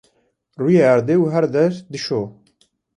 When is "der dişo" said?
1.55-2.21